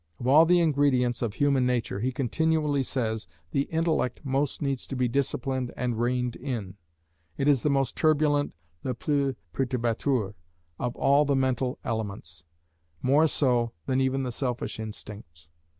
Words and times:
Of 0.19 0.25
all 0.25 0.47
the 0.47 0.59
ingredients 0.61 1.21
of 1.21 1.35
human 1.35 1.63
nature, 1.67 1.99
he 1.99 2.11
continually 2.11 2.81
says, 2.81 3.27
the 3.51 3.65
intellect 3.65 4.21
most 4.23 4.59
needs 4.59 4.87
to 4.87 4.95
be 4.95 5.07
disciplined 5.07 5.71
and 5.77 5.99
reined 6.01 6.35
in. 6.37 6.75
It 7.37 7.47
is 7.47 7.61
the 7.61 7.69
most 7.69 7.95
turbulent 7.95 8.55
"le 8.83 8.95
plus 8.95 9.35
perturbateur," 9.53 10.33
of 10.79 10.95
all 10.95 11.23
the 11.25 11.35
mental 11.35 11.77
elements; 11.83 12.43
more 13.03 13.27
so 13.27 13.73
than 13.85 14.01
even 14.01 14.23
the 14.23 14.31
selfish 14.31 14.79
instincts. 14.79 15.51